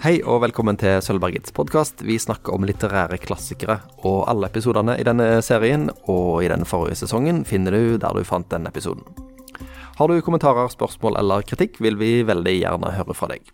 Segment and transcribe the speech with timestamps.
[0.00, 1.98] Hei og velkommen til Sølvbergets podkast.
[2.08, 3.74] Vi snakker om litterære klassikere.
[4.08, 8.24] Og alle episodene i denne serien og i den forrige sesongen finner du der du
[8.24, 9.04] fant denne episoden.
[9.98, 13.44] Har du kommentarer, spørsmål eller kritikk, vil vi veldig gjerne høre fra deg.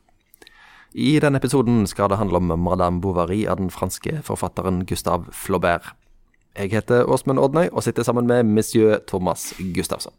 [0.95, 5.97] I denne episoden skal det handle om Madame Bovary av den franske forfatteren Gustave Flaubert.
[6.54, 10.15] Jeg heter Åsmund Odnøy og sitter sammen med monsieur Thomas Gustavsson.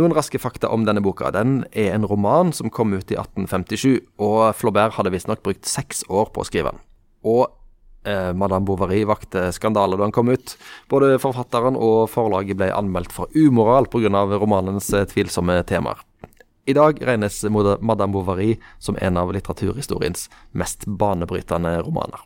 [0.00, 1.28] Noen raske fakta om denne boka.
[1.34, 6.06] Den er en roman som kom ut i 1857, og Flaubert hadde visstnok brukt seks
[6.08, 6.80] år på å skrive den.
[7.28, 7.42] Og
[8.08, 10.54] eh, Madame Bovary vakte skandale da den kom ut.
[10.88, 14.24] Både forfatteren og forlaget ble anmeldt for umoral pga.
[14.40, 16.00] romanens eh, tvilsomme temaer.
[16.64, 22.24] I dag regnes Madame Bovary som en av litteraturhistoriens mest banebrytende romaner.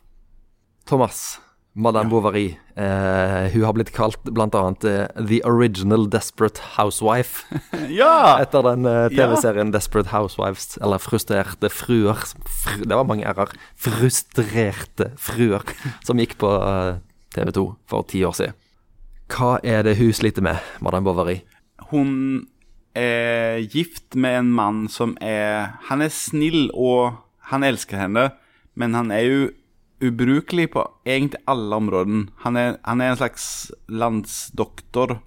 [0.87, 1.41] Thomas,
[1.75, 2.55] Madame Bovary.
[2.75, 4.47] Eh, hun har blitt kalt bl.a.
[4.47, 7.43] Uh, The Original Desperate Housewife.
[7.91, 8.39] Ja!
[8.39, 12.23] Etter den eh, TV-serien Desperate Housewives, eller Frustrerte fruer.
[12.47, 13.51] Fr det var mange r-er.
[13.75, 15.67] Frustrerte fruer,
[16.07, 17.03] som gikk på uh,
[17.35, 18.55] TV 2 for ti år siden.
[19.35, 21.41] Hva er det hun sliter med, Madame Bovary?
[21.91, 22.47] Hun
[22.95, 27.19] er gift med en mann som er Han er snill, og
[27.51, 28.29] han elsker henne,
[28.79, 29.39] men han er jo
[30.03, 32.25] ubrukelig på egentlig alle områder.
[32.43, 35.19] Han han er en slags landsdoktor.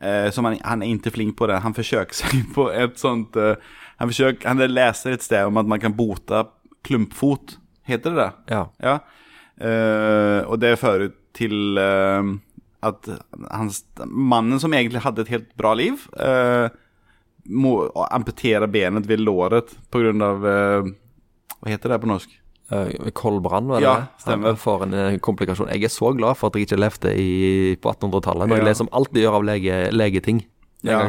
[0.00, 1.62] Eh, som han, han, er ikke flink på det.
[1.64, 3.56] Han forsøker seg på et sånt eh,
[3.96, 6.44] han, forsøker, han leser et sted om at man kan bote
[6.84, 7.56] klumpfot.
[7.86, 8.32] Heter det det?
[8.52, 8.66] Ja.
[8.82, 8.98] ja.
[9.56, 12.32] Eh, og det fører til eh,
[12.86, 13.08] at
[13.50, 16.68] hans, mannen som egentlig hadde et helt bra liv, eh,
[17.46, 17.76] må
[18.10, 20.10] amputere benet ved låret pga.
[20.10, 20.88] Uh,
[21.60, 22.32] hva heter det på norsk?
[22.72, 24.56] Uh, Koldbrann, var det Ja, stemmer.
[24.58, 25.68] Får en uh, komplikasjon.
[25.70, 28.62] Jeg er så glad for at jeg ikke levde i, på 1800-tallet, når Ja.
[28.62, 30.44] jeg leser om alt de gjør av lege, legeting
[30.86, 31.02] Ja,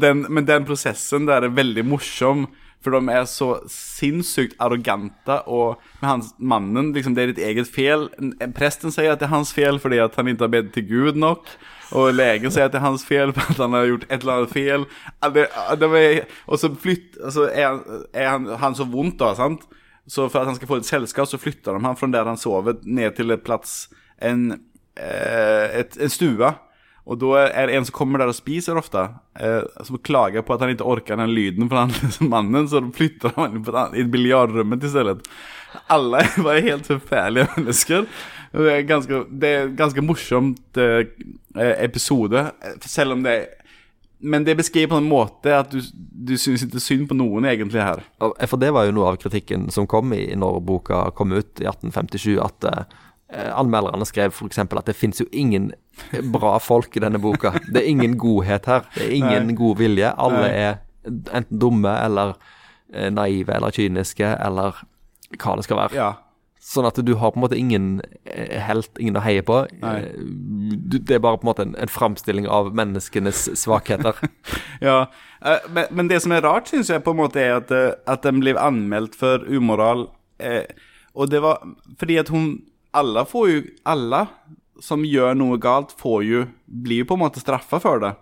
[0.00, 2.46] den, men den prosessen der er veldig morsom.
[2.80, 7.68] For de er så sinnssykt arrogante, og med hans, mannen liksom, Det er ditt eget
[7.68, 8.08] fel.
[8.56, 11.18] Presten sier at det er hans fel fordi at han ikke har bedt til Gud
[11.20, 11.44] nok.
[11.92, 14.38] Og legen sier at det er hans fel for at han har gjort et eller
[14.38, 14.54] annet
[15.92, 17.82] var, og så flytt, altså er,
[18.14, 19.34] er han, han så vondt, da.
[19.34, 19.66] sant?
[20.08, 22.40] Så for at han skal få et selskap, så flytter de han fra der han
[22.40, 23.88] sover, ned til et plass
[24.20, 24.50] En,
[24.96, 26.50] eh, en stue.
[27.10, 29.06] Og da er det en som kommer der og spiser ofte,
[29.40, 31.94] eh, som klager på at han ikke orker den lyden fra han
[32.34, 35.24] mannen, så flytter han inn på et annet- i biljardrommet i stedet.
[35.90, 38.06] Alle er bare helt forferdelige mennesker.
[38.52, 38.86] Det er
[39.46, 41.06] er ganske morsomt eh,
[41.56, 42.50] episode,
[42.82, 43.48] selv om det er
[44.20, 47.80] Men det beskriver på en måte at du, du syns ikke synd på noen egentlig
[47.80, 48.02] her.
[48.20, 51.68] For det var jo noe av kritikken som kom i når boka kom ut i
[51.68, 54.60] 1857, at eh, anmelderne skrev f.eks.
[54.60, 55.70] at det finnes jo ingen
[56.34, 57.54] bra folk i denne boka.
[57.72, 58.84] Det er ingen godhet her.
[58.96, 59.58] Det er ingen Nei.
[59.58, 60.12] god vilje.
[60.20, 60.54] Alle Nei.
[60.68, 60.80] er
[61.32, 62.34] enten dumme eller
[62.92, 64.82] eh, naive eller kyniske eller
[65.38, 65.96] hva det skal være.
[65.96, 66.10] Ja.
[66.60, 67.86] Sånn at du har på en måte ingen
[68.28, 69.62] eh, helt, ingen å heie på.
[69.80, 74.14] Eh, du- Det er bare på en måte en, en framstilling av menneskenes svakheter.
[74.84, 75.06] Ja,
[75.44, 77.72] eh, men, men det som er rart, syns jeg på en måte er at,
[78.08, 80.06] at den blir anmeldt for umoral.
[80.38, 80.64] Eh,
[81.16, 81.64] og det var
[81.98, 82.62] fordi at hun
[82.96, 84.20] Alle får jo Alle
[84.80, 88.14] som gjør noe galt, får jo Blir jo på en måte straffa for det.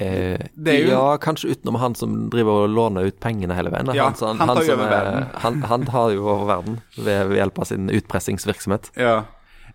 [0.00, 3.90] Eh, jo- Ja, kanskje utenom han som driver og låner ut pengene hele veien.
[3.94, 5.28] Ja, han, han tar jo over er- verden.
[5.44, 8.90] Han, han tar jo over verden ved, ved hjelp av sin utpressingsvirksomhet.
[8.96, 9.18] Ja.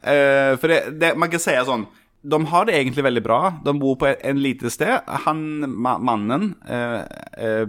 [0.01, 1.88] Eh, for det, det, man kan si sånn
[2.27, 3.39] De har det egentlig veldig bra.
[3.63, 5.01] De bor på et en lite sted.
[5.25, 7.03] Han ma, mannen eh,
[7.38, 7.66] eh,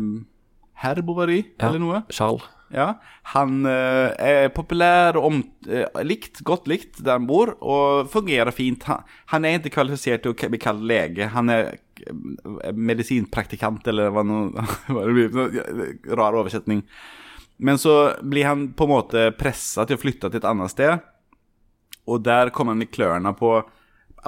[0.83, 1.69] Herr Bovary, Ja.
[1.69, 2.03] eller noe?
[2.11, 2.43] Charles.
[2.71, 2.99] Ja,
[3.33, 5.39] han eh, er populær og om,
[5.73, 8.85] eh, likt, godt likt der han bor, og fungerer fint.
[8.85, 11.31] Han, han er ikke kvalifisert til å bli kalt lege.
[11.33, 11.79] Han er
[12.75, 15.33] medisinpraktikant, eller hva det blir.
[15.35, 16.85] Sånn, Rar oversetning.
[17.59, 21.03] Men så blir han på en måte pressa til å flytte til et annet sted,
[22.09, 23.57] og der kommer han i klørne på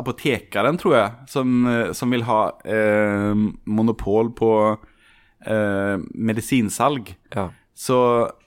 [0.00, 4.53] apotekeren, tror jeg, som, eh, som vil ha eh, monopol på
[5.47, 7.14] eh, medisinsalg.
[7.34, 7.48] Ja.
[7.75, 7.98] Så,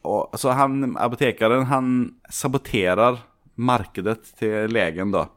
[0.05, 1.93] og, så han, apotekeren han
[2.29, 3.23] saboterer
[3.55, 5.27] markedet til legen da.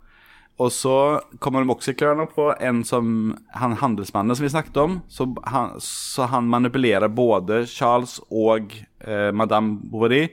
[0.56, 1.66] Og så kommer
[2.00, 5.00] klørne på en som han handelsmannen som vi snakket om.
[5.08, 10.30] Så han, så han manipulerer både Charles og eh, Madame Bovary.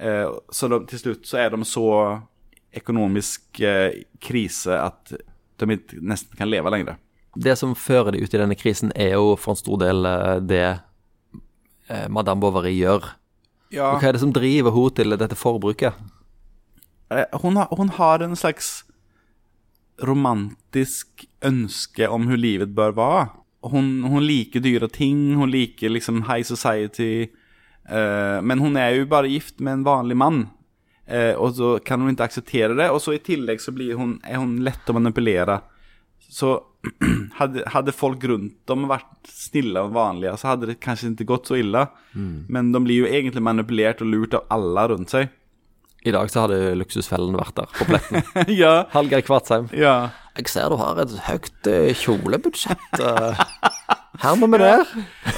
[0.00, 1.86] Eh, så de, til slutt så er de så
[2.72, 5.12] ekonomisk eh, krise at
[5.60, 6.96] de ikke nesten kan leve lenger.
[7.36, 10.36] Det som fører de ut i denne krisen, er jo for en stor del eh,
[10.40, 13.12] det eh, Madame Bovary gjør.
[13.70, 13.92] Ja.
[13.92, 16.00] Og hva er det som driver henne til dette forbruket?
[17.12, 18.80] Eh, Hun har, hun har en slags
[20.06, 23.26] romantisk ønske om hvordan livet bør være.
[23.70, 27.28] Hun, hun liker dyre ting, hun liker liksom high society.
[27.90, 30.46] Uh, men hun er jo bare gift med en vanlig mann.
[31.10, 34.18] uh, og så kan hun ikke akseptere det, og så i tillegg så blir hun,
[34.24, 35.60] er hun lett å manipulere.
[36.30, 36.60] Så
[37.40, 41.50] hadde, hadde folk rundt dem vært snille og vanlige, så hadde det kanskje ikke gått
[41.50, 41.84] så ille.
[42.48, 45.28] Men de blir jo egentlig manipulert og lurt av alle rundt seg.
[46.06, 48.24] I dag så hadde Luksusfellen vært der på pletten.
[48.62, 49.68] ja, Hallgeir Kvartsheim.
[49.76, 49.98] ja.
[50.38, 53.00] Jeg ser du har et høyt eh, kjolebudsjett.
[53.02, 53.40] eh.
[54.22, 54.60] Her må vi.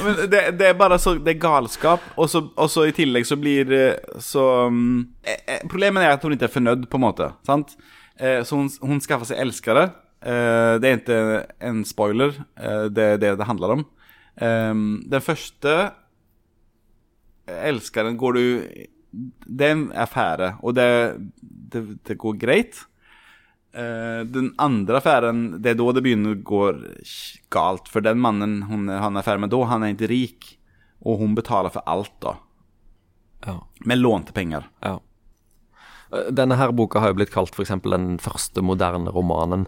[0.05, 2.05] Men det, det er bare så Det er galskap.
[2.21, 3.73] Og så, i tillegg så blir
[4.23, 4.45] så
[5.25, 7.31] eh, Problemet er at hun ikke er fornøyd, på en måte.
[7.49, 7.73] Sant?
[8.21, 9.89] Eh, så hun, hun skaffer seg elskere.
[10.23, 11.21] Eh, det er ikke
[11.73, 12.37] en spoiler.
[12.93, 13.85] Det er det det handler om.
[14.37, 15.73] Den første
[17.49, 18.45] elskeren går du
[19.13, 20.89] Det er affære, og det,
[21.43, 22.81] det, det går greit.
[23.73, 26.65] Uh, den andre affæren, det er da det begynner å gå
[27.53, 27.89] galt.
[27.93, 30.51] For den mannen hun han er affære med da, han er ikke rik.
[31.03, 32.37] Og hun betaler for alt, da.
[33.47, 33.57] Ja.
[33.89, 34.69] Med lånte penger.
[34.85, 34.99] Ja.
[36.13, 37.75] Eh, Denne her boka har jo blitt kalt f.eks.
[37.89, 39.67] den første moderne romanen.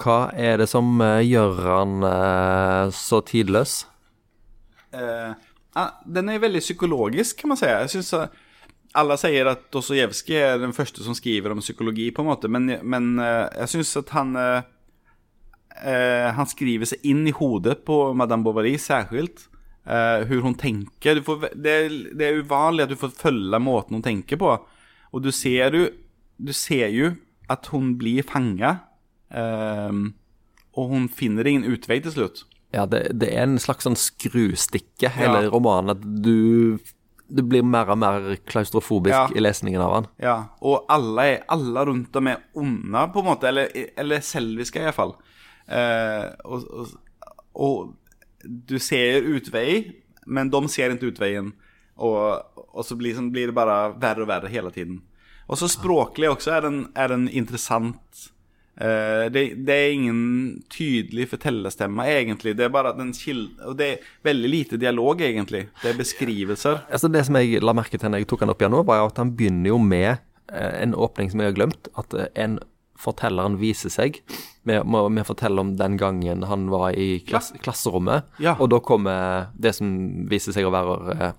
[0.00, 3.82] Hva er det som eh, gjør han uh, så tidløs?
[4.90, 7.68] Ah, den er veldig psykologisk, kan man si.
[7.68, 8.32] Jeg synes
[8.98, 12.66] Alle sier at Dostojevskij er den første som skriver om psykologi, på en måte, men,
[12.82, 14.62] men eh, jeg syns at han eh,
[15.84, 19.46] eh, Han skriver seg inn i hodet på Madame Bovary særskilt.
[19.90, 21.16] Hvordan hun tenker.
[21.18, 24.50] Du får, det, er, det er uvanlig at du får følge måten hun tenker på.
[25.10, 25.86] Og du ser jo,
[26.38, 27.08] du ser jo
[27.50, 28.74] at hun blir fanga.
[29.34, 30.12] Ehm,
[30.76, 32.44] og hun finner ingen utvei til slutt.
[32.76, 35.50] Ja, det, det er en slags sånn skrustikke, hele Ja.
[35.50, 35.96] romanen.
[35.96, 36.78] At du,
[37.30, 39.28] du blir mer og mer klaustrofobisk Ja.
[39.34, 40.06] i lesningen av han.
[40.22, 43.48] Ja, og alle, er, alle rundt dem er onde, på en måte.
[43.48, 45.14] Eller, eller selviske, iallfall.
[45.70, 46.94] Eh, og, og,
[47.54, 47.94] og
[48.42, 49.92] du ser utvei,
[50.26, 51.52] men de ser ikke utveien.
[52.00, 52.18] Og,
[52.72, 55.02] og så blir, sånn, blir det bare verre og verre hele tiden.
[55.50, 58.30] Og så språklig også er den, er den interessant.
[58.80, 60.20] Eh, det, det er ingen
[60.72, 62.54] tydelig fortellerstemme, egentlig.
[62.56, 65.66] Det er bare den kil Og det er veldig lite dialog, egentlig.
[65.82, 66.80] Det er beskrivelser.
[66.88, 69.04] Altså Det som jeg la merke til når jeg tok han opp igjen nå, var
[69.04, 70.14] at han begynner jo med
[70.52, 71.90] eh, en åpning som jeg har glemt.
[72.00, 72.56] At eh, en
[73.00, 74.18] fortelleren viser seg
[74.68, 78.26] vi forteller om den gangen han var i klass, klasserommet.
[78.44, 78.52] Ja.
[78.60, 79.88] Og da kommer det som
[80.28, 81.30] viser seg å være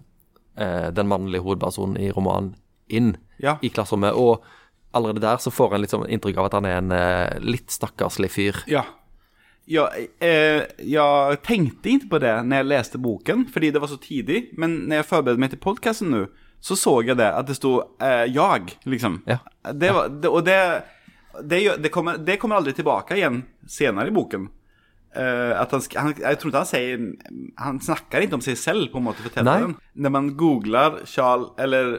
[0.97, 2.55] den mannlige hovedpersonen i romanen,
[2.89, 3.59] inn Ja.
[3.61, 4.17] i klasserommet.
[4.17, 4.41] Og
[4.91, 7.71] allerede der så får en litt sånn inntrykk av at han er en eh, litt
[7.73, 8.63] stakkarslig fyr.
[8.71, 8.85] Ja.
[9.69, 9.85] Ja,
[10.19, 14.47] eh, jeg tenkte ikke på det når jeg leste boken, fordi det var så tidlig.
[14.59, 16.25] Men når jeg forberedte meg til podkasten nå,
[16.61, 19.21] så så jeg det, at det sto eh, 'jag', liksom.
[19.25, 19.37] Ja.
[19.73, 20.57] Det var, det, og det,
[21.41, 24.49] det, det, kommer, det kommer aldri tilbake igjen senere i boken.
[25.11, 27.01] Uh, han, han, jeg tror ikke han sier
[27.59, 29.73] Han snakker ikke om seg selv, på en måte, fortelleren.
[29.93, 31.97] Når man googler Charles Eller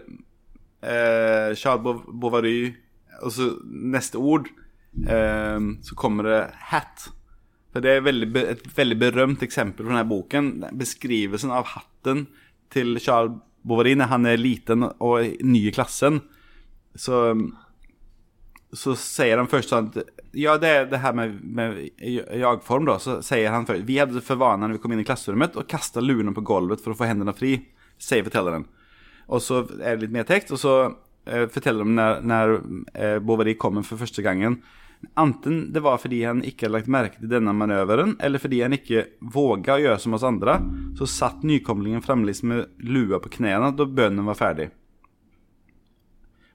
[0.82, 2.74] eh, Charles Bov- Bovary,
[3.22, 4.48] og så neste ord,
[5.06, 6.40] eh, så kommer det
[6.70, 7.10] 'hat'.
[7.72, 10.76] For Det er veldig, et veldig berømt eksempel fra denne boken.
[10.76, 12.26] Beskrivelsen av hatten
[12.70, 16.20] til Charles Bovary når han er liten og ny i klassen.
[16.94, 17.32] Så,
[18.74, 19.88] så sier han først sånn
[20.34, 22.98] Ja, det er det her med, med jag-form, da.
[22.98, 25.64] Så sier han først Vi hadde for vane når vi kom inn i klasserommet, å
[25.64, 27.54] kaste luene på gulvet for å få hendene fri,
[27.98, 28.66] sier fortelleren.
[29.32, 30.76] Og så er det litt mer tekst, og så
[31.24, 32.54] eh, forteller de når, når
[32.92, 34.60] eh, Bovary kommer for første gangen.
[35.18, 38.76] Enten det var fordi han ikke hadde lagt merke til denne manøveren, eller fordi han
[38.76, 40.58] ikke våga å gjøre som oss andre,
[40.98, 44.68] så satt nykomlingen fremdeles med lua på knærne da bønnen var ferdig.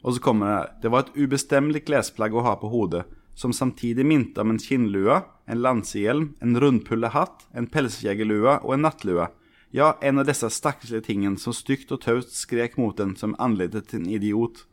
[0.06, 0.70] Og så kommer det her.
[0.84, 3.04] Det var et ubestemmelig klesplagg å ha på hodet,
[3.38, 8.88] som samtidig minte om en kinnlue, en lansehjelm, en rundpulle hatt, en pelsjegerlue og en
[8.88, 9.28] nattlue.
[9.72, 13.90] Ja, en av disse stakkarslige tingene som stygt og taust skrek mot den som anleddet
[13.92, 14.64] til en idiot.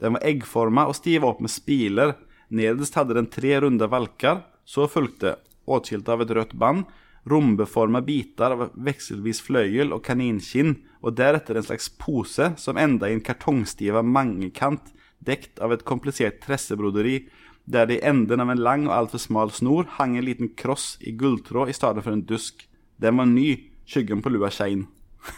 [0.00, 2.14] Den var eggforma og stiv opp med spiler.
[2.48, 4.46] Nederst hadde den tre runde valker.
[4.64, 5.36] Så fulgte,
[5.68, 6.86] atskilt av et rødt bånd,
[7.28, 13.16] rombeforma biter av vekselvis fløyel og kaninkinn, og deretter en slags pose som enda i
[13.16, 14.92] en kartongstiva mangekant,
[15.24, 17.26] dekt av et komplisert tressebroderi,
[17.68, 20.96] der det i enden av en lang og altfor smal snor hang en liten kross
[21.00, 22.64] i gulltråd i stedet for en dusk.
[22.96, 24.86] Den var ny, skyggen på lua Shane.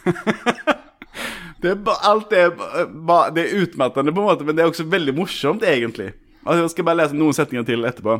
[1.61, 2.53] Det er alt det er,
[3.35, 6.07] det er utmattende, på en måte, men det er også veldig morsomt, egentlig.
[6.41, 8.15] Altså, jeg skal bare lese noen setninger til etterpå.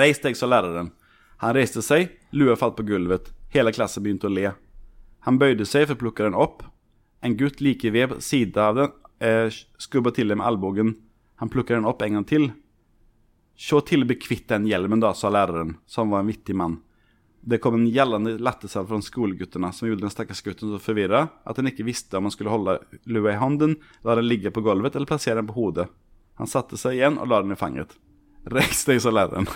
[0.00, 0.88] Reis deg, sa læreren.
[1.44, 3.28] Han reiste seg, lua falt på gulvet.
[3.52, 4.54] Hele klassen begynte å le.
[5.28, 6.64] Han bøyde seg for å plukke den opp.
[7.20, 10.94] En gutt like ved siden av den eh, skubba til dem med albuen.
[11.42, 12.48] Han plukket den opp en gang til.
[13.60, 16.80] Se til å bli kvitt den hjelmen, da, sa læreren, som var en vittig mann.
[17.46, 21.60] Det kom en gjellende lattersalve fra skoleguttene som gjorde den stakkars gutten så forvirra at
[21.60, 24.98] han ikke visste om han skulle holde lua i hånden, la den ligge på gulvet
[24.98, 25.86] eller plassere den på hodet.
[26.40, 27.94] Han satte seg igjen og la den i fanget.
[28.50, 29.46] Reis deg, sa læreren.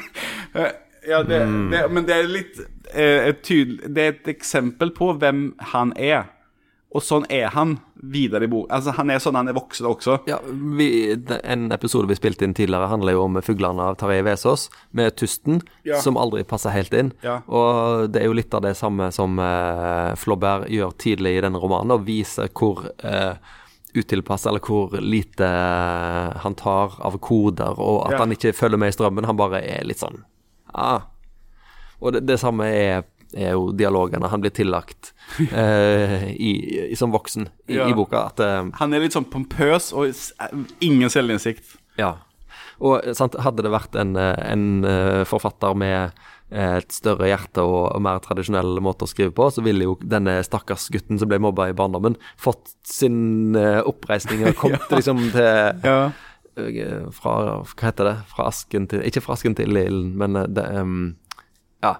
[1.10, 1.40] ja, det,
[1.72, 2.60] det, men det er litt
[2.92, 6.28] eh, et tydelig Det er et eksempel på hvem han er.
[6.90, 8.64] Og sånn er han videre i bok.
[8.74, 10.16] Altså, han er sånn han er voksen også.
[10.26, 10.40] Ja,
[10.78, 11.12] vi,
[11.44, 15.60] En episode vi spilte inn tidligere, handler jo om fuglene av Tarjei Vesaas, med Tusten,
[15.86, 16.00] Ja.
[16.02, 17.12] som aldri passer helt inn.
[17.22, 17.42] Ja.
[17.46, 21.60] Og det er jo litt av det samme som eh, Flaubert gjør tidlig i denne
[21.62, 23.34] romanen, og viser hvor eh,
[23.94, 28.18] utilpass, eller hvor lite eh, han tar av koder, og at Ja.
[28.24, 29.26] han ikke følger med i strømmen.
[29.30, 30.24] Han bare er litt sånn
[30.74, 31.02] ah.
[32.00, 33.02] Og det, det samme er,
[33.36, 35.12] er jo dialogene han blir tillagt
[36.30, 36.50] i,
[36.90, 37.88] i, som voksen i, Ja.
[37.88, 38.26] i boka.
[38.32, 40.10] At eh, Han er litt sånn pompøs og
[40.80, 41.76] ingen selvinnsikt.
[42.00, 42.16] Ja.
[42.80, 46.14] Og eh, sant, hadde det vært en, eh, en eh, forfatter med
[46.50, 49.98] eh, et større hjerte og, og mer tradisjonell måte å skrive på, så ville jo
[50.02, 55.22] denne stakkars gutten som ble mobba i barndommen, fått sin eh, oppreisning og kommet liksom
[55.30, 55.98] til Ja.
[56.56, 58.16] eh, Fra Hva heter det?
[58.32, 60.96] Fra asken til Ikke fra asken til ilden, men eh, det um,
[61.84, 61.94] Ja.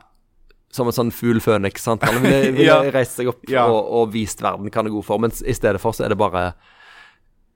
[0.70, 1.82] Som en sånn fugl føniks.
[1.82, 2.04] sant?
[2.06, 2.82] Han ville, ville Ja.
[2.94, 3.66] reist seg opp Ja.
[3.66, 6.14] og, og vist verden hva han er god for, mens i stedet for så er
[6.14, 6.52] det bare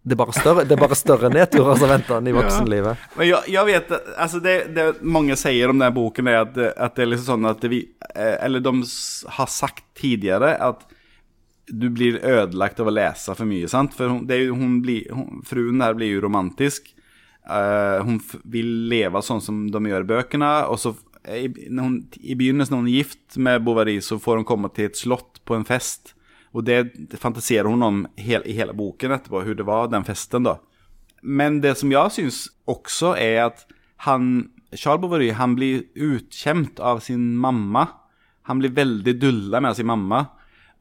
[0.05, 3.05] det er bare større, det er bare større nedturer som venter han i voksenlivet.
[3.17, 6.93] Men jeg, jeg vet, altså det, det mange sier om den boken er at, at,
[6.99, 7.79] det er liksom sånn at vi,
[8.11, 8.75] eh, eller de
[9.39, 10.85] har sagt tidligere at
[11.73, 13.97] du blir ødelagt av å lese for mye, sant?
[13.97, 16.91] For hun, det er jo, hun blir, hun, fruen der blir jo romantisk.
[17.49, 20.93] Uh, hun vil leve sånn som de gjør i bøkene, og så
[21.25, 24.91] i, hun, i begynnelsen når hun er gift med Bovary, så får hun komme til
[24.91, 26.13] et slott på en fest.
[26.55, 30.47] Og det, fantiserer hun om hel, i hele boken etterpå, hvordan det var den festen
[30.47, 30.59] da.
[31.25, 32.41] Men det som jeg syns
[32.71, 33.65] også er at
[34.05, 37.89] han, Charles Bovary, han blir utkjent av sin mamma.
[38.51, 40.27] Han blir veldig dulla med sin mamma.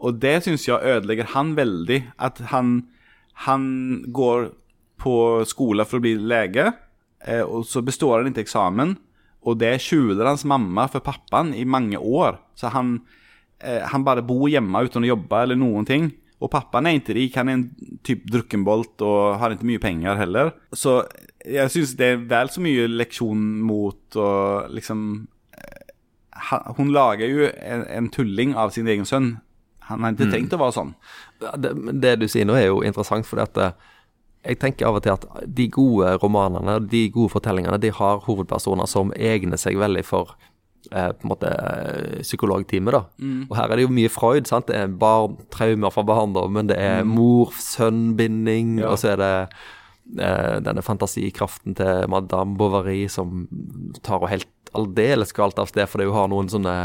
[0.03, 2.01] Og det syns jeg ødelegger han veldig.
[2.19, 2.81] At han,
[3.47, 3.63] han
[4.11, 4.51] går
[4.99, 5.15] på
[5.47, 6.69] skole for å bli lege,
[7.25, 8.95] eh, og så består han ikke eksamen.
[9.45, 12.37] Og det skjuler hans mamma for pappaen i mange år.
[12.55, 13.01] Så han,
[13.59, 16.11] eh, han bare bor hjemme uten å jobbe eller noen ting.
[16.43, 17.69] Og pappaen er ikke rik, han er en
[18.03, 20.51] typ drukkenbolt og har ikke mye penger heller.
[20.75, 21.01] Så
[21.45, 24.29] jeg syns det er vel så mye leksjon mot å
[24.71, 25.93] liksom eh,
[26.49, 29.37] han- Hun lager jo en, en tulling av sin egen sønn.
[29.89, 30.93] Han har ikke tenkt å være sånn.
[31.59, 31.71] Det,
[32.01, 33.71] det du sier nå er jo interessant, for eh,
[34.43, 38.87] jeg tenker av og til at de gode romanene, de gode fortellingene, de har hovedpersoner
[38.91, 40.33] som egner seg veldig for
[40.91, 43.05] eh, på en måte eh, psykologtime, da.
[43.49, 44.67] Og her er det jo mye Freud, sant.
[44.67, 48.89] Det er barn, traumer fra barndommen, det er mor-sønn-binding, Ja.
[48.91, 49.33] og så er det
[50.19, 53.47] eh, denne fantasikraften til Madame Bovary som
[54.03, 56.75] tar og helt aldeles galt av sted fordi hun har noen sånne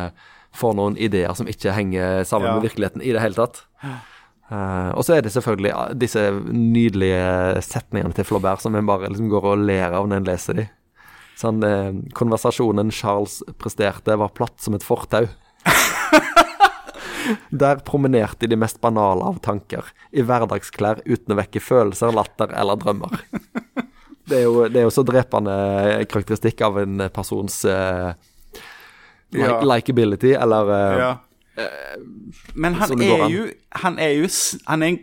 [0.58, 2.54] får noen ideer som ikke henger sammen Ja.
[2.56, 3.64] med virkeligheten i det hele tatt.
[4.48, 9.10] Eh, og så er det selvfølgelig ja, disse nydelige setningene til Flaubert som en bare
[9.12, 10.66] liksom går og ler av når en leser de.
[11.38, 15.26] Sånn, eh, konversasjonen Charles presterte, var platt som et fortau.
[17.52, 19.84] Der promenerte de mest banale av tanker,
[20.16, 23.18] i hverdagsklær uten å vekke følelser, latter eller drømmer.
[24.28, 25.52] Det er jo, det er jo så drepende
[26.08, 28.10] karakteristikk av en persons eh,
[29.36, 29.58] Ja.
[29.60, 31.10] likability, eller eh, Ja.
[32.54, 33.46] Men han sånn er jo
[33.82, 34.28] Han er jo
[34.68, 34.98] Han er en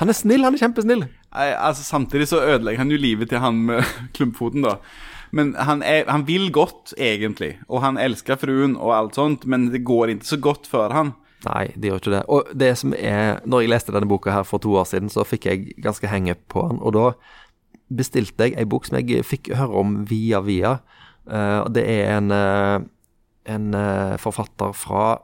[0.00, 1.04] Han er snill, han er kjempesnill.
[1.32, 3.84] Altså Samtidig så ødelegger han jo livet til han med
[4.16, 4.78] klumpfoten, da.
[5.36, 7.56] Men han, er, han vil godt, egentlig.
[7.68, 11.14] Og han elsker fruen og alt sånt, men det går ikke så godt for han.
[11.46, 12.22] Nei, det gjør ikke det.
[12.32, 15.26] Og det som er Når jeg leste denne boka her for to år siden, så
[15.26, 16.80] fikk jeg ganske henge på den.
[16.80, 17.10] Og da
[17.92, 20.78] bestilte jeg ei bok som jeg fikk høre om via via.
[21.30, 22.80] Eh, det er en, eh,
[23.54, 25.18] en eh, forfatter fra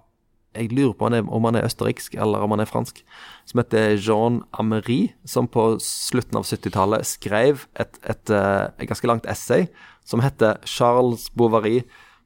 [0.52, 3.00] Jeg lurer på om han er, om han er østerriksk eller om han er fransk.
[3.48, 9.08] Som heter Jean Amery, som på slutten av 70-tallet skrev et, et, eh, et ganske
[9.08, 9.68] langt essay
[10.04, 11.82] som heter Charles Bovary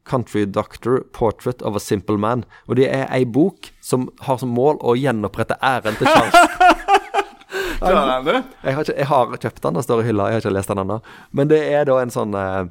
[0.07, 2.43] Country Doctor Portrait of a Simple Man.
[2.67, 6.35] Og det er ei bok som har som mål å gjenopprette æren til Charles.
[7.77, 8.39] Klarer han det?
[8.63, 10.71] Jeg har, ikke, jeg har kjøpt den, den står i hylla, jeg har ikke lest
[10.71, 10.99] den ennå.
[11.31, 12.69] Men det er da en sånn uh,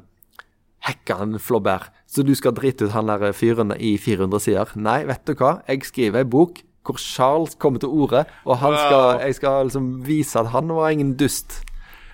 [0.87, 1.93] Hekkan Flaubert.
[2.07, 4.71] Så du skal drite ut han der fyren i 400 sider?
[4.79, 5.57] Nei, vet du hva?
[5.67, 9.89] Jeg skriver ei bok hvor Charles kommer til orde, og han skal, jeg skal liksom
[10.07, 11.59] vise at han var ingen dust.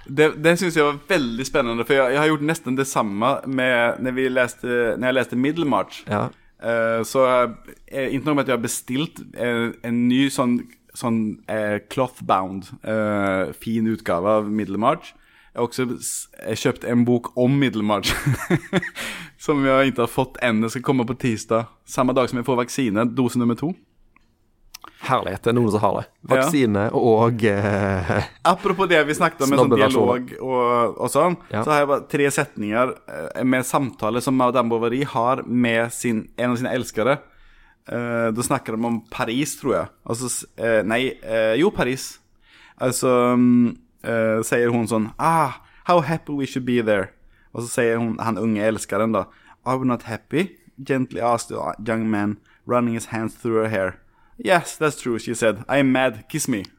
[0.03, 3.35] Det, det syns jeg var veldig spennende, for jeg, jeg har gjort nesten det samme
[3.47, 6.01] med når, vi leste, når jeg leste Middlemarch.
[6.09, 6.27] Ja.
[6.63, 7.27] Uh, så
[7.87, 10.57] eh, ikke nok med at jeg har bestilt en, en ny sånn,
[10.95, 11.21] sånn
[11.51, 15.13] uh, clothbound, uh, fin utgave av Middlemarch.
[15.53, 15.85] Jeg har også
[16.57, 18.09] kjøpt en bok om Middlemarch.
[19.43, 20.69] Som jeg ikke har fått ennå.
[20.71, 21.67] Skal komme på tirsdag.
[21.85, 23.03] Samme dag som jeg får vaksine.
[23.13, 23.73] Dose nummer to.
[25.03, 25.43] Herlighet.
[25.43, 26.03] Det er noen som har det.
[26.31, 28.11] Vaksine og eh,
[28.47, 31.59] Apropos det vi snakket om med sånn dialog og, og sånn, Ja.
[31.65, 36.23] så har jeg bare tre setninger eh, med samtale som Madame Bovary har med sin,
[36.39, 37.17] en av sine elskere.
[37.91, 39.91] Eh, da snakker de om Paris, tror jeg.
[40.07, 41.01] Altså, eh, nei,
[41.59, 42.13] jo, Paris.
[42.79, 47.11] Altså mm, eh, sier hun sånn Ah, how happy we should be there.
[47.53, 49.27] Og så sier hun, han unge elskeren da
[49.65, 50.57] Are we not happy?
[50.83, 53.99] Gently asked the young man, running his hands through her hair.
[54.37, 55.63] Yes, that's true, she said.
[55.69, 56.27] I'm mad.
[56.27, 56.63] Kiss me.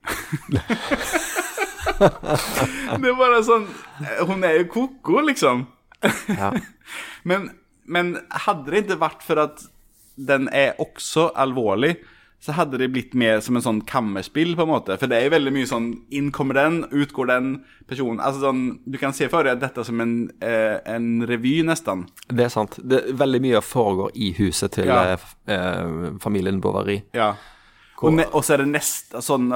[1.99, 3.67] det er bare sånn
[4.27, 5.67] Hun er jo koko, liksom.
[6.29, 6.51] ja.
[7.29, 7.55] Men,
[7.89, 9.63] men hadde det ikke vært for at
[10.21, 11.95] den er også alvorlig,
[12.45, 14.99] så hadde det blitt mer som en sånn kammerspill, på en måte.
[15.01, 17.47] For det er jo veldig mye sånn Inn kommer den, ut går den
[17.89, 18.21] personen.
[18.21, 20.13] Altså sånn Du kan se for deg dette som en,
[20.45, 22.05] eh, en revy, nesten.
[22.29, 22.77] Det er sant.
[22.85, 25.15] Det, er veldig mye foregår i huset til Ja.
[25.15, 25.19] eh,
[25.57, 27.01] eh, familien Bovary.
[27.17, 27.33] Ja.
[28.03, 29.49] Og, og så er det nesten sånn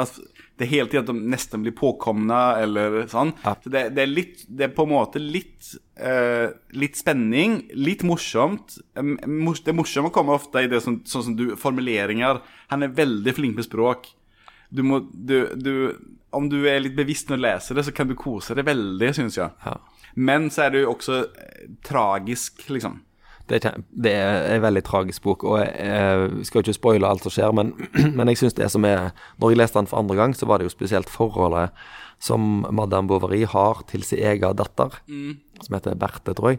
[0.59, 3.31] det er hele tiden at de nesten blir påkomne, eller sånn.
[3.45, 3.55] Ja.
[3.63, 8.03] Så det, det er litt Det er på en måte litt eh, Litt spenning, litt
[8.07, 8.77] morsomt.
[9.27, 12.41] Mors- Det morsomme kommer ofte i det som, sånn som du Formuleringer.
[12.75, 14.11] Han er veldig flink med språk.
[14.69, 15.73] Du må du, du
[16.37, 19.15] Om du er litt bevisst når du leser det, så kan du kose deg veldig,
[19.17, 19.55] syns jeg.
[19.65, 19.79] Ja.
[20.19, 21.23] Men så er det jo også
[21.87, 22.99] tragisk, liksom.
[23.49, 27.09] Det er, det er en veldig tragisk bok, og jeg, jeg skal jo ikke spoile
[27.09, 27.73] alt som skjer, men,
[28.19, 30.59] men jeg syns det som er Når jeg leste den for andre gang, så var
[30.61, 31.71] det jo spesielt forholdet
[32.19, 34.97] som Madame Bovary har til sin egen datter,
[35.63, 36.59] som heter Berthe, tror jeg,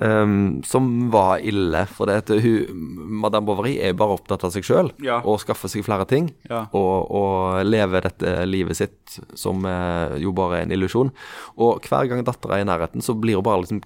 [0.00, 1.82] um, som var ille.
[1.92, 2.78] For det at hun,
[3.20, 5.18] Madame Bovary er bare opptatt av seg sjøl Ja.
[5.20, 6.62] og skaffer seg flere ting, Ja.
[6.72, 11.12] og, og lever dette livet sitt som eh, jo bare er en illusjon.
[11.60, 13.82] Og hver gang dattera er i nærheten, så blir hun bare liksom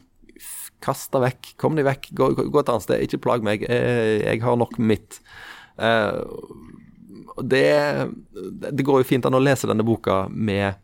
[0.84, 1.54] Kast deg vekk.
[1.60, 2.10] Kom deg vekk.
[2.16, 3.04] Gå, gå, et annet sted.
[3.04, 3.64] Ikke plag meg.
[3.68, 5.20] Jeg, jeg har nok mitt.
[5.80, 6.24] Uh,
[7.46, 7.66] det,
[8.68, 10.80] det går jo fint an å lese denne boka med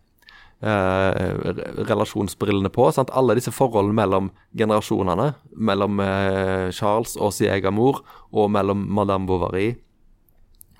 [0.65, 1.57] uh,
[1.89, 2.91] relasjonsbrillene på.
[2.97, 3.13] Sant?
[3.17, 5.33] Alle disse forholdene mellom generasjonene.
[5.57, 9.75] Mellom uh, Charles og sin egen mor, og mellom Madame Bovary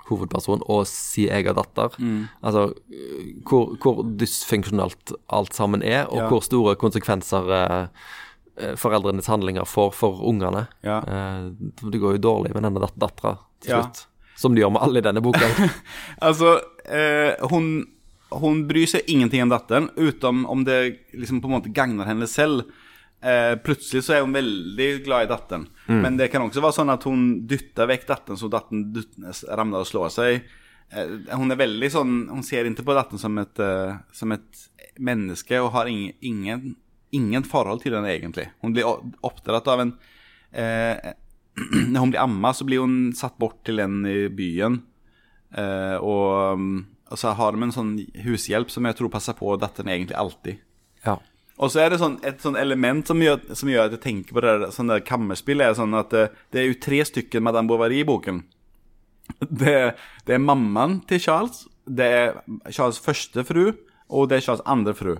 [0.07, 1.95] hovedperson og sin egen datter.
[2.41, 2.69] Altså
[3.47, 6.27] hvor, hvor dysfunksjonalt alt sammen er, og Ja.
[6.29, 7.87] hvor store konsekvenser eh,
[8.79, 10.67] foreldrenes handlinger får for ungene.
[10.85, 10.97] Ja.
[11.03, 11.49] Eh,
[11.91, 13.83] det går jo dårlig med denne dat dattera til Ja.
[13.83, 14.05] slutt.
[14.37, 15.45] Som det gjør med alle i denne boka.
[16.21, 17.85] Altså, eh, hun,
[18.31, 22.27] hun bryr seg ingenting om datteren, utom om det liksom på en måte gagner henne
[22.29, 22.67] selv.
[23.21, 25.67] Eh, plutselig så er hun veldig glad i datteren.
[25.87, 28.91] Men det kan også være sånn at hun dytter vekk datteren, så datteren
[29.57, 30.41] ramler og slår seg.
[30.93, 34.61] Eh, hun er veldig sånn Hun ser ikke på datteren som et, eh, som et
[35.03, 36.75] menneske og har ingen, ingen,
[37.15, 38.49] ingen forhold til henne egentlig.
[38.63, 38.87] Hun blir
[39.25, 39.95] oppdratt av en
[40.51, 41.13] eh,
[41.91, 44.81] Når hun blir amma, så blir hun satt bort til en i byen.
[45.57, 49.55] Eh, og, um, og så har de en sånn hushjelp som jeg tror passer på
[49.61, 50.61] datteren egentlig alltid.
[51.05, 51.17] ja.
[51.57, 54.35] Og så er det sånn, et sånn element som gjør, som gjør at jeg tenker
[54.35, 57.41] på det der, sånn der kammerspill, er sånn at det, det er jo tre stykker
[57.41, 58.43] Madame Bovary i boken.
[59.41, 59.73] Det,
[60.23, 62.37] det er mammaen til Charles, det er
[62.71, 63.73] Charles første fru,
[64.07, 65.17] og det er Charles andre fru.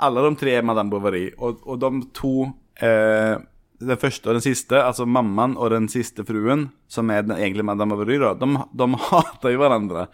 [0.00, 2.34] Alle de tre er Madame Bovary, og, og de to
[2.80, 3.36] eh,
[3.80, 7.64] Den første og den siste, altså mammaen og den siste fruen, som er den egentlige
[7.64, 10.06] Madame Bovary, da, de, de hater jo hverandre.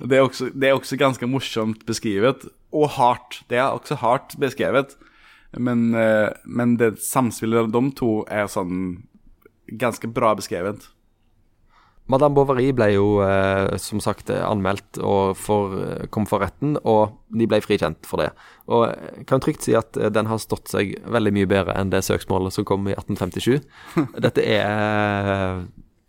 [0.00, 3.40] Det er, også, det er også ganske morsomt beskrevet, og hardt.
[3.48, 4.96] Det er også hardt beskrevet.
[5.56, 9.04] Men, eh, men det samspillet av de to er sånn
[9.80, 10.88] ganske bra beskrevet.
[12.12, 16.74] Madame Bovary ble jo eh, som sagt eh, anmeldt og for, eh, kom for retten,
[16.84, 18.26] og de ble frikjent for det.
[18.68, 21.92] Og jeg kan trygt si at eh, den har stått seg veldig mye bedre enn
[21.94, 23.64] det søksmålet som kom i 1857.
[24.26, 25.64] Dette er eh,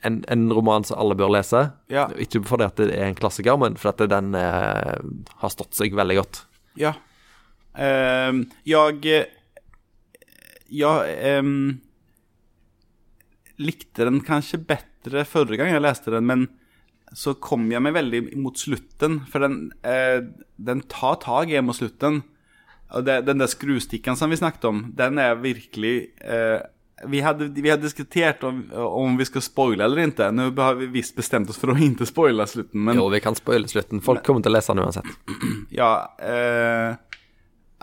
[0.06, 1.64] en, en roman som alle bør lese.
[1.88, 2.10] Ja.
[2.20, 5.00] Ikke fordi det er en klassiker, men fordi den eh,
[5.42, 6.44] har stått seg veldig godt.
[6.76, 6.92] Ja.
[7.80, 9.26] Ehm, jeg
[10.68, 11.80] Ja, ehm,
[13.62, 16.48] likte den kanskje bedre forrige gang jeg leste den, men
[17.16, 20.26] så kom jeg meg veldig mot slutten, for den, eh,
[20.58, 22.24] den tar tag i mot slutten.
[22.96, 26.62] Og det, den der skrustikken som vi snakket om, den er virkelig eh,
[27.04, 30.30] vi, hadde, vi hadde diskutert om, om vi skal spoile eller ikke.
[30.32, 33.36] Nå har vi visst bestemt oss for å ikke spoile slutten, men Jo, vi kan
[33.36, 34.04] spoile slutten.
[34.06, 35.12] Folk kommer til å lese den uansett.
[35.76, 35.92] Ja,
[36.24, 36.96] eh,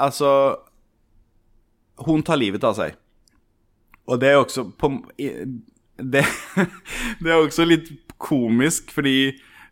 [0.01, 0.31] altså
[2.07, 2.97] Hun tar livet av seg.
[4.11, 6.25] Og det er også på, det,
[7.23, 7.91] det er også litt
[8.23, 9.17] komisk, fordi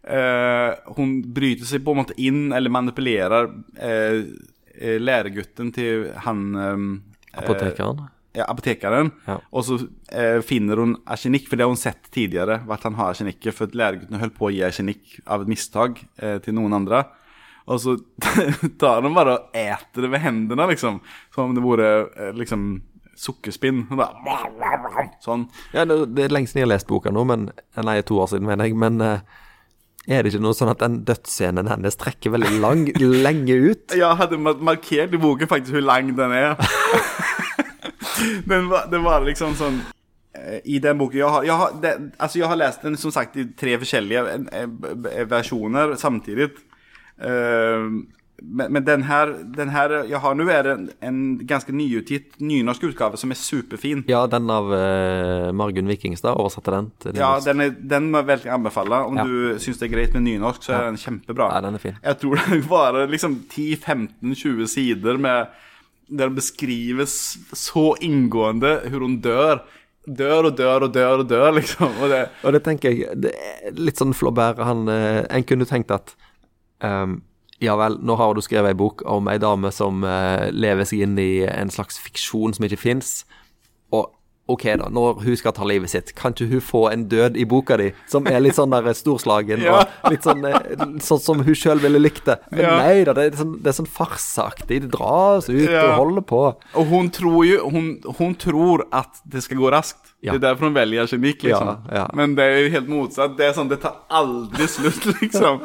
[0.05, 4.23] eh, hun bryter seg på en måte inn, eller manipulerer eh,
[4.79, 6.89] eh, læregutten til han eh,
[7.43, 8.07] Apotekeren.
[8.35, 9.41] Ja, apotekeren, Ja.
[9.51, 9.77] og så
[10.15, 13.71] eh, finner hun arsenikk, for det har hun sett tidligere, at han har arsenikket, for
[13.75, 17.05] læreguttene holdt på å gi arsenikk av et mistak eh, til noen andre.
[17.71, 17.97] Og så
[18.83, 21.01] tar de bare og eter det ved hendene, liksom.
[21.35, 22.69] Som om det vore eh, liksom
[23.21, 23.85] sukkerspinn.
[25.25, 25.47] Sånn.
[25.75, 28.31] Ja, det, det er lenge siden jeg har lest boka nå, men Nei, to år
[28.33, 28.79] siden, mener jeg.
[28.81, 29.21] Men eh,
[30.09, 32.87] er det ikke noe sånn at den dødsscenen hennes trekker veldig lang,
[33.27, 33.87] lenge ut?
[33.93, 36.57] Ja, Jeg hadde markert i boken faktisk hvor lang den er.
[38.51, 39.83] den var, det var liksom sånn
[40.37, 43.13] eh, I den boken Jeg har, jeg har, det, altså jeg har lest den som
[43.15, 46.51] sagt i tre forskjellige eh, eh, versjoner samtidig.
[47.21, 47.87] Eh,
[48.43, 52.83] men, men den her, den her jeg har nå, er en, en ganske nyutgitt nynorsk
[52.91, 54.05] utgave som er superfin.
[54.09, 56.37] Ja, den av uh, Margunn Vikingstad.
[56.41, 59.03] Oversatte den til Ja, den, er, den må jeg veldig anbefale.
[59.11, 59.25] Om Ja.
[59.29, 61.51] du syns det er greit med nynorsk, så er den kjempebra.
[61.55, 61.99] Ja, den er fin.
[62.03, 65.47] Jeg tror det var liksom 10-15-20 sider med
[66.11, 67.13] der det beskrives
[67.55, 69.61] så inngående hvordan hun dør.
[70.11, 71.93] Dør og dør og dør og dør, liksom.
[72.03, 75.67] Og det, Og det tenker jeg det er Litt sånn Flaubert han, eh, En kunne
[75.69, 76.15] tenkt at
[76.83, 77.19] ehm,
[77.61, 81.05] Ja vel, nå har du skrevet ei bok om ei dame som eh, lever seg
[81.05, 83.11] inn i en slags fiksjon som ikke fins.
[84.51, 87.45] OK, da, når hun skal ta livet sitt, kan ikke hun få en død i
[87.49, 89.85] boka di som er litt sånn der storslagen, Ja.
[90.05, 90.43] og litt sånn,
[91.01, 92.39] sånn som hun sjøl ville likt det?
[92.51, 92.77] Men Ja.
[92.83, 94.81] nei da, det er sånn, det er sånn farsaktig.
[94.87, 95.87] Det dras ut Ja.
[95.93, 96.43] og holder på.
[96.75, 100.15] og hun tror jo hun, hun tror at det skal gå raskt.
[100.23, 101.79] Det er derfor hun velger arsenikk, liksom.
[102.15, 103.37] Men det er jo helt motsatt.
[103.39, 105.61] Det er sånn, det tar aldri slutt, liksom.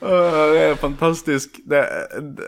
[0.00, 1.60] Det er fantastisk.
[1.66, 1.80] Det,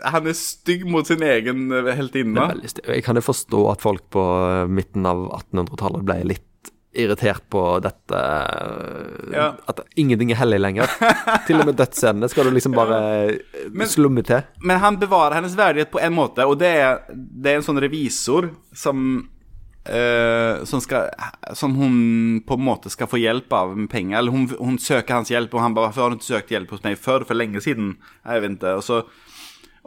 [0.05, 2.45] han er stygg mot sin egen eh, heltinne.
[2.85, 5.23] Jeg kan jo forstå at folk på eh, midten av
[5.77, 6.43] 1800-tallet ble litt
[6.97, 9.47] irritert på dette eh, Ja.
[9.69, 10.91] At ingenting er hellig lenger.
[11.47, 12.99] til og med dødsscenene skal du liksom bare
[13.69, 14.45] men, slumme til.
[14.65, 17.83] Men han bevarer hennes verdighet på en måte, og det er, det er en sånn
[17.83, 19.27] revisor som
[19.87, 21.05] Uh, som, skal,
[21.55, 24.17] som hun på en måte skal få hjelp av med penger.
[24.19, 26.73] Eller hun, hun søker hans hjelp, og han bare 'Hvorfor har du ikke søkt hjelp
[26.75, 27.23] hos meg før?
[27.23, 28.73] For lenge siden?' Jeg vet ikke.
[28.75, 28.97] Og så,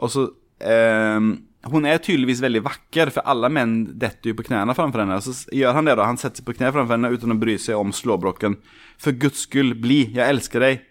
[0.01, 0.23] og så
[0.57, 1.19] eh,
[1.69, 5.19] Hun er tydeligvis veldig vakker, for alle menn detter jo på knærne framfor henne.
[5.19, 6.07] Og så gjør han det, da.
[6.09, 8.57] Han setter seg på kne framfor henne uten å bry seg om slåbroken.
[8.97, 10.07] 'For Guds skyld, bli.
[10.15, 10.87] Jeg elsker deg.'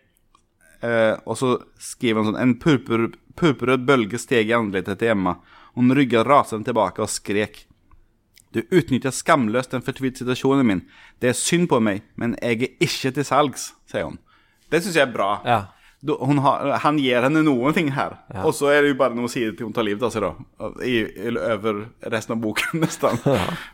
[0.81, 5.37] Eh, og så skriver han sånn En purpur, purpurrød bølge steg i ansiktet til Emma.
[5.77, 7.67] Hun rygget rasende tilbake og skrek.
[8.55, 10.81] Du utnytter skamløst den fortvilte situasjonen min.
[11.21, 14.19] Det er synd på meg, men jeg er ikke til salgs, sier hun.
[14.71, 15.31] Det syns jeg er bra.
[15.45, 15.61] Ja.
[16.01, 18.15] Har, han gir henne noen ting her.
[18.47, 20.71] Og så er det jo bare noen sider til hun tar livet av seg, da.
[20.87, 20.95] I,
[21.29, 21.83] over
[22.15, 23.19] resten av boken, nesten.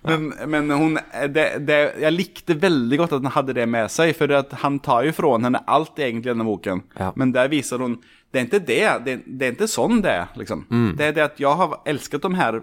[0.02, 0.98] Men, men hun
[1.30, 4.34] det, det, Jeg likte veldig godt at han hadde det med seg, for
[4.64, 6.82] han tar jo fra henne alt egentlig i denne boken.
[6.98, 7.12] Ja.
[7.14, 7.98] Men der viser hun
[8.34, 8.80] Det er ikke det.
[9.06, 10.66] Det, det er ikke sånn det er, liksom.
[10.98, 12.58] Det er det at jeg har elsket de her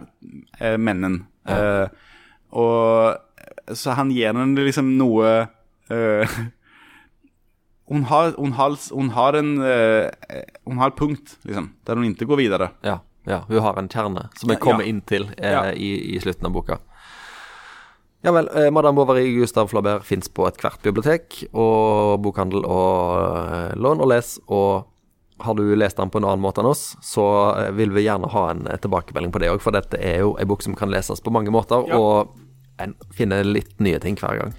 [0.60, 1.24] eh, mennene.
[1.48, 1.88] Eh,
[2.54, 3.16] og
[3.74, 5.32] Så han gir henne liksom noe
[5.90, 6.36] eh,
[7.90, 10.10] hun, har, hun, har, hun har en eh,
[10.66, 12.70] Hun har et punkt, liksom, der hun ikke går videre.
[12.84, 14.90] Ja, ja, hun har en kjerne som jeg kommer Ja.
[14.90, 16.78] inn til eh, i, i slutten av boka.
[18.24, 23.20] Ja vel, eh, Madame Bovary Gustav Flaubert fins på ethvert bibliotek og bokhandel og
[23.52, 24.38] eh, lån og les.
[24.48, 24.86] Og
[25.44, 27.26] har du lest den på en annen måte enn oss, så
[27.66, 30.46] eh, vil vi gjerne ha en tilbakemelding på det òg, for dette er jo ei
[30.48, 32.00] bok som kan leses på mange måter, Ja.
[32.00, 32.40] og
[32.80, 34.54] en finner litt nye ting hver gang.